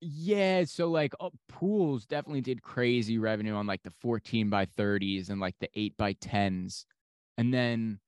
[0.00, 5.28] Yeah, so like uh, pools definitely did crazy revenue on like the 14 by 30s
[5.28, 6.86] and like the 8 by 10s.
[7.36, 7.98] And then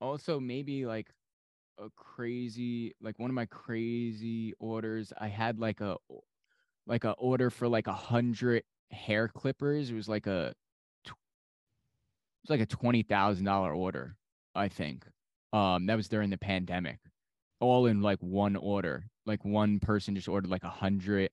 [0.00, 1.10] also maybe like
[1.78, 5.96] a crazy like one of my crazy orders, I had like a
[6.86, 9.90] like a order for like a hundred hair clippers.
[9.90, 10.54] It was like a
[11.08, 11.12] it
[12.42, 14.16] was like a twenty thousand dollar order,
[14.54, 15.06] I think.
[15.52, 17.00] Um that was during the pandemic.
[17.60, 19.04] All in like one order.
[19.26, 21.30] Like one person just ordered like a hundred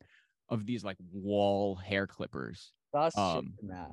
[0.49, 2.71] of these like wall hair clippers.
[2.91, 3.91] Sus Um, shipping that.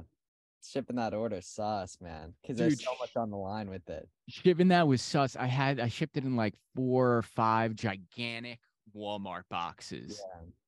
[0.65, 2.35] Shipping that order sus, man.
[2.43, 4.09] Because there's Dude, so much on the line with it.
[4.29, 5.37] Shipping that was sus.
[5.37, 8.59] I had I shipped it in like four or five gigantic
[8.95, 10.21] Walmart boxes.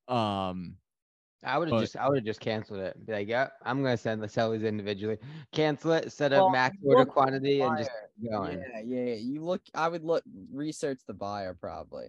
[0.09, 0.49] Yeah.
[0.51, 0.77] Um
[1.45, 3.07] I would have just I would have just canceled it.
[3.07, 5.19] Be like, yeah, I'm gonna send the sellers individually.
[5.53, 8.59] Cancel it, set Well, up max order look at the quantity, and just keep going.
[8.59, 9.15] Yeah, yeah, yeah.
[9.15, 12.09] You look I would look research the buyer probably.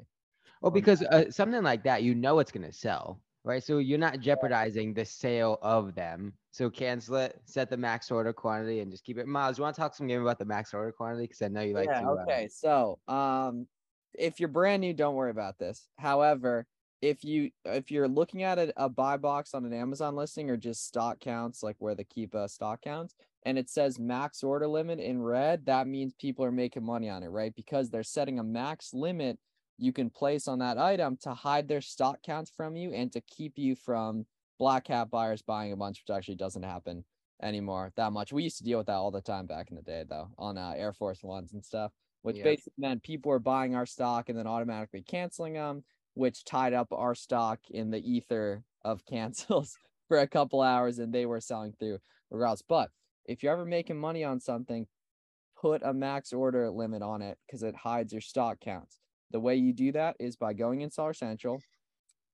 [0.61, 3.63] Well, because uh, something like that, you know it's gonna sell, right?
[3.63, 6.33] So you're not jeopardizing the sale of them.
[6.51, 9.27] So cancel it, set the max order quantity, and just keep it.
[9.27, 11.25] Miles, you want to talk some game about the max order quantity?
[11.25, 12.07] Because I know you like yeah, to.
[12.07, 12.49] uh, okay.
[12.51, 13.67] So, um,
[14.13, 15.87] if you're brand new, don't worry about this.
[15.97, 16.65] However,
[17.01, 20.57] if you if you're looking at a, a buy box on an Amazon listing or
[20.57, 24.67] just stock counts, like where the keep uh, stock counts, and it says max order
[24.67, 27.55] limit in red, that means people are making money on it, right?
[27.55, 29.39] Because they're setting a max limit
[29.79, 33.21] you can place on that item to hide their stock counts from you and to
[33.21, 34.25] keep you from
[34.57, 37.05] black hat buyers buying a bunch, which actually doesn't happen
[37.41, 38.33] anymore that much.
[38.33, 40.57] We used to deal with that all the time back in the day, though, on
[40.57, 42.41] uh, Air Force Ones and stuff, which Yep.
[42.41, 46.91] basically meant people were buying our stock and then automatically canceling them, which tied up
[46.91, 51.73] our stock in the ether of cancels for a couple hours and they were selling
[51.73, 52.61] through regardless.
[52.61, 52.91] But
[53.25, 54.87] if you're ever making money on something,
[55.55, 58.99] put a max order limit on it because it hides your stock counts.
[59.31, 61.61] The way you do that is by going in Seller Central,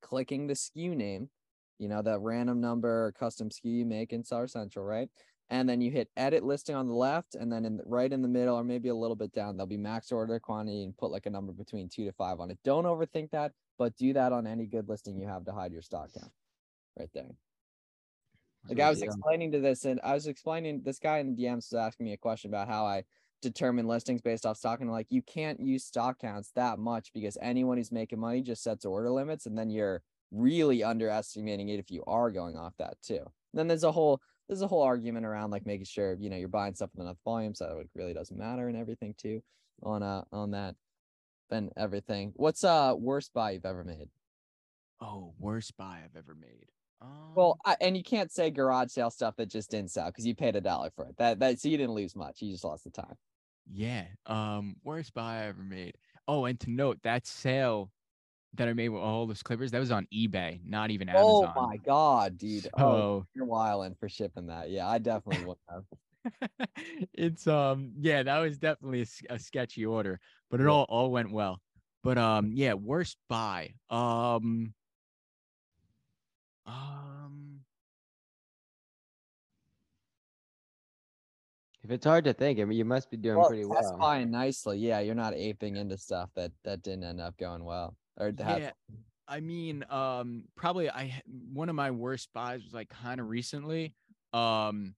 [0.02, 1.30] clicking the SKU name,
[1.78, 5.10] you know, that random number or custom SKU you make in Seller Central, right?
[5.50, 8.22] And then you hit edit listing on the left, and then in the, right in
[8.22, 11.12] the middle, or maybe a little bit down, there'll be max order quantity and put
[11.12, 12.58] like a number between two to five on it.
[12.64, 15.84] Don't overthink that, but do that on any good listing you have to hide your
[15.84, 16.32] stock count
[16.98, 17.36] right there.
[18.68, 21.72] Like I was explaining to this, and I was explaining this guy in the DMs
[21.72, 23.04] was asking me a question about how I
[23.50, 27.38] determine listings based off stock, and like you can't use stock counts that much because
[27.42, 31.92] anyone who's making money just sets order limits, and then you're really underestimating it if
[31.92, 33.26] you are going off that too.
[33.54, 36.48] then there's a whole there's a whole argument around like making sure you know you're
[36.50, 39.42] buying stuff with enough volume, so it really doesn't matter and everything too
[39.84, 40.76] on uh on that
[41.52, 42.34] and everything.
[42.36, 44.10] What's uh worst buy you've ever made?
[45.02, 46.70] oh, worst buy I've ever made.
[47.02, 50.26] Um, Well, I, and you can't say garage sale stuff that just didn't sell because
[50.26, 51.18] you paid a dollar for it.
[51.18, 52.42] That that so you didn't lose much.
[52.42, 53.16] You just lost the time.
[53.66, 54.08] Yeah.
[54.26, 55.98] Um, worst buy I ever made.
[56.28, 57.92] Oh, and to note that sale
[58.54, 61.50] that I made with all those clippers, that was on eBay, not even Amazon.
[61.50, 62.68] Oh my god, dude!
[62.78, 64.70] Oh, So you're wilding for shipping that.
[64.70, 65.86] Yeah, I definitely would have.
[67.14, 70.68] it's um yeah, that was definitely a sketchy order, but it Yeah.
[70.68, 71.62] all all went well.
[72.04, 73.76] But um yeah, worst buy.
[73.90, 74.74] Um
[76.66, 77.45] um
[81.86, 84.00] If it's hard to think, I mean, you must be doing Well, pretty that's well.
[84.00, 84.80] fine nicely.
[84.80, 88.62] Yeah, you're not aping into stuff that that didn't end up going well or had
[88.62, 88.72] yeah,
[89.28, 91.22] I mean, um, probably I h-
[91.54, 93.94] one of my worst buys was like kind of recently.
[94.34, 94.96] Um,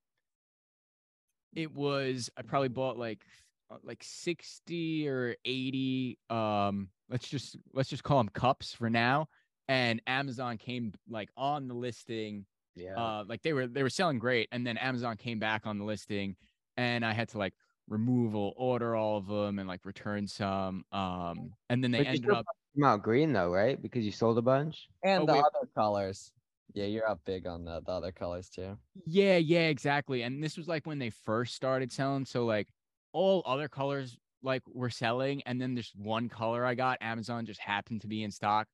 [1.58, 3.26] it was I probably bought like
[3.70, 6.18] uh, like sixty or eighty.
[6.30, 9.28] Um, let's just let's just call them cups for now.
[9.68, 12.46] And Amazon came like on the listing.
[12.76, 12.96] Yeah.
[12.96, 15.84] Uh, like they were they were selling great, and then Amazon came back on the
[15.84, 16.38] listing,
[16.78, 17.54] and I had to like
[17.88, 20.84] remove or order all of them and like return some.
[20.92, 22.46] Um, and then they But you ended up.
[22.76, 23.82] Come out green though, right?
[23.82, 24.88] Because you sold a bunch.
[25.04, 25.44] and Oh, the wait.
[25.44, 26.32] other colors.
[26.74, 28.78] Yeah, you're up big on the, the other colors too.
[29.06, 30.22] Yeah, yeah, exactly.
[30.22, 32.26] And this was like when they first started selling.
[32.26, 32.68] So like
[33.14, 36.98] all other colors like were selling, and then there's one color I got.
[37.02, 38.68] Amazon just happened to be in stock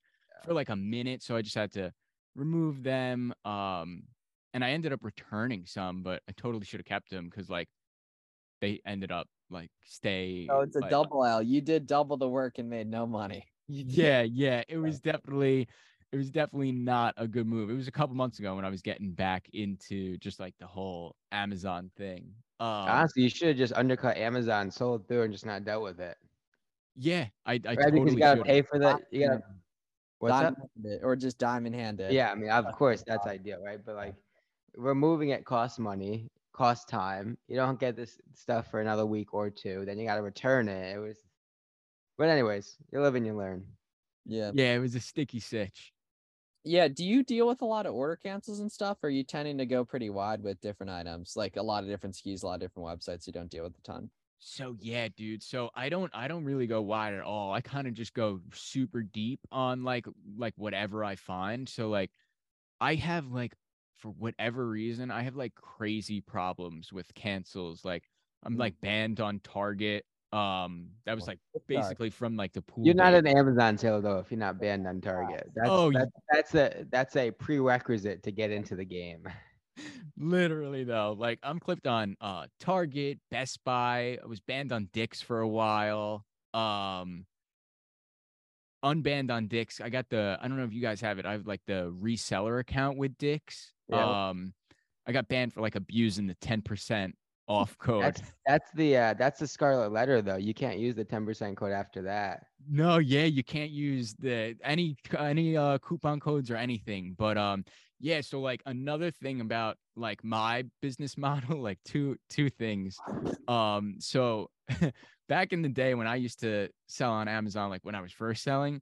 [0.43, 1.93] for like a minute, so I just had to
[2.35, 3.33] remove them.
[3.45, 4.03] Um,
[4.53, 7.69] and I ended up returning some, but I totally should have kept them because like
[8.63, 10.47] they ended up like stay.
[10.49, 11.43] Oh, it's a like- double L.
[11.43, 13.45] You did double the work and made no money.
[13.67, 14.63] yeah, yeah.
[14.69, 15.67] It was definitely
[16.13, 17.69] it was definitely not a good move.
[17.69, 20.65] It was a couple months ago when I was getting back into just like the
[20.67, 22.31] whole Amazon thing.
[22.61, 25.99] Um, Honestly, you should have just undercut Amazon, sold through, and just not dealt with
[25.99, 26.15] it.
[26.95, 27.77] yeah, I, I Right?
[27.79, 28.45] totally because you gotta should've.
[28.47, 29.01] pay for that.
[29.11, 29.41] You gotta.
[30.19, 30.69] What's diamond up?
[30.85, 32.13] it, or just diamond handed.
[32.13, 33.79] Yeah, I mean, of course, that's ideal, right?
[33.83, 34.15] But like,
[34.77, 37.37] removing it costs money, costs time.
[37.47, 39.83] You don't get this stuff for another week or two.
[39.85, 40.95] Then you gotta return it.
[40.95, 41.17] It was.
[42.17, 43.65] But anyways, you live and you learn.
[44.25, 44.51] Yeah.
[44.53, 45.91] Yeah, it was a sticky sitch.
[46.63, 46.87] Yeah.
[46.87, 48.97] Do you deal with a lot of order cancels and stuff?
[49.03, 51.89] Or are you tending to go pretty wide with different items, like a lot of
[51.89, 54.09] different SKUs, a lot of different websites you don't deal with a ton?
[54.39, 55.41] So yeah, dude.
[55.41, 57.53] So I don't I don't really go wide at all.
[57.53, 60.05] I kind of just go super deep on like
[60.37, 61.67] like whatever I find.
[61.67, 62.11] So like
[62.79, 63.53] I have like
[64.03, 67.85] for whatever reason, I have like crazy problems with cancels.
[67.85, 68.03] Like
[68.43, 68.59] I'm Mm.
[68.59, 70.05] like banned on Target.
[70.33, 72.85] Um that was like basically from like the pool.
[72.85, 75.49] You're not an Amazon seller though if you're not banned on Target.
[75.55, 79.23] That's Oh, that's, that's a that's a prerequisite to get into the game.
[80.17, 84.19] Literally though, like I'm clipped on uh Target, Best Buy.
[84.21, 86.25] I was banned on Dick's for a while.
[86.53, 87.25] Um
[88.83, 89.79] unbanned on Dick's.
[89.79, 91.25] I got the I don't know if you guys have it.
[91.25, 93.72] I have like the reseller account with Dick's.
[93.89, 94.29] Yeah.
[94.29, 94.53] Um
[95.05, 97.13] I got banned for like abusing the 10%
[97.47, 98.03] off code.
[98.03, 100.37] That's that's the uh, that's the scarlet letter though.
[100.37, 102.45] You can't use the 10% code after that.
[102.69, 107.15] No, yeah, you can't use the any any uh coupon codes or anything.
[107.17, 107.65] But um
[107.99, 112.97] yeah, so like another thing about like my business model, like two two things.
[113.47, 114.49] Um so
[115.29, 118.13] back in the day when I used to sell on Amazon, like when I was
[118.13, 118.81] first selling,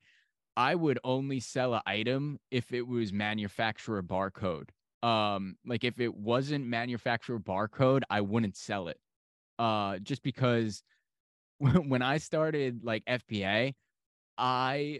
[0.55, 4.69] I would only sell an item if it was manufacturer barcode.
[5.03, 8.97] Um like if it wasn't manufacturer barcode, I wouldn't sell it.
[9.59, 10.83] Uh just because
[11.59, 13.73] when I started like FBA,
[14.37, 14.99] I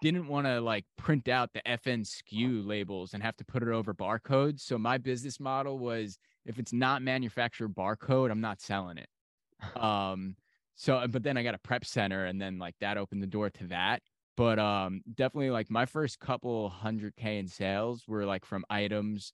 [0.00, 3.68] didn't want to like print out the FN SKU labels and have to put it
[3.68, 4.60] over barcodes.
[4.60, 9.08] So my business model was if it's not manufacturer barcode, I'm not selling it.
[9.76, 10.36] Um,
[10.76, 13.50] so but then I got a prep center and then like that opened the door
[13.50, 14.02] to that.
[14.38, 19.32] But um definitely like my first couple hundred K in sales were like from items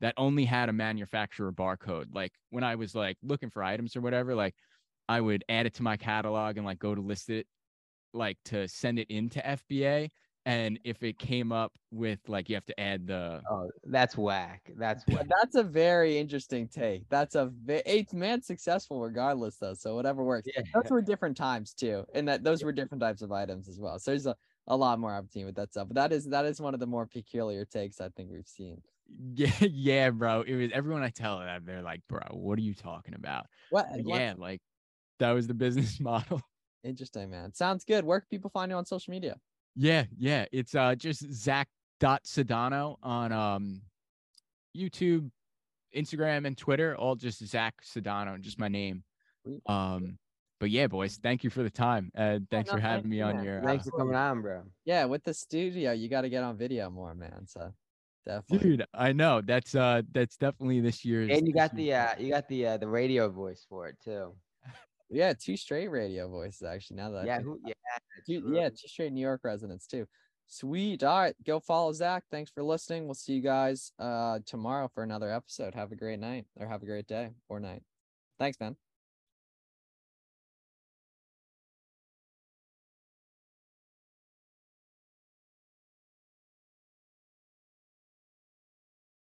[0.00, 2.06] that only had a manufacturer barcode.
[2.14, 4.54] Like when I was like looking for items or whatever, like
[5.10, 7.46] I would add it to my catalog and like go to list it,
[8.14, 10.10] like to send it into FBA.
[10.46, 14.70] And if it came up with like you have to add the Oh, that's whack.
[14.76, 15.26] That's whack.
[15.28, 17.08] That's a very interesting take.
[17.08, 19.74] That's a ve- eighth man successful regardless though.
[19.74, 20.48] So whatever works.
[20.54, 20.62] Yeah.
[20.72, 23.98] Those were different times too, and that those were different types of items as well.
[23.98, 24.36] So there's a,
[24.68, 25.88] a lot more opportunity with that stuff.
[25.88, 28.80] But that is that is one of the more peculiar takes I think we've seen.
[29.34, 30.42] yeah, yeah, bro.
[30.42, 33.46] It was everyone I tell that they're like, bro, what are you talking about?
[33.70, 33.86] What?
[33.90, 34.60] Like, yeah, like
[35.18, 36.40] that was the business model.
[36.84, 37.52] Interesting, man.
[37.52, 38.04] Sounds good.
[38.04, 39.36] Where can people find you on social media?
[39.76, 40.46] Yeah, yeah.
[40.52, 41.68] It's uh just Zach
[42.00, 43.82] dot Sedano on um
[44.76, 45.30] YouTube,
[45.94, 46.96] Instagram, and Twitter.
[46.96, 49.04] All just Zach Sedano, just my name.
[49.66, 50.18] Um,
[50.58, 52.10] but yeah, boys, thank you for the time.
[52.16, 53.44] Uh, thanks no, for having thank me on man.
[53.44, 53.62] your.
[53.62, 54.62] Thanks uh, for coming on, bro.
[54.84, 57.46] Yeah, with the studio, you got to get on video more, man.
[57.46, 57.72] So
[58.24, 58.70] definitely.
[58.70, 58.86] dude.
[58.94, 61.30] I know that's uh that's definitely this year's.
[61.30, 63.96] And you this got the uh you got the uh the radio voice for it
[64.02, 64.34] too.
[65.10, 66.96] Yeah, two straight radio voices actually.
[66.96, 67.72] Now that Yeah, who, yeah,
[68.26, 70.06] Two, yeah, two straight New York residents too.
[70.48, 71.02] Sweet.
[71.02, 72.24] All right, go follow Zach.
[72.30, 73.06] Thanks for listening.
[73.06, 75.74] We'll see you guys uh tomorrow for another episode.
[75.74, 77.82] Have a great night or have a great day or night.
[78.38, 78.76] Thanks, man.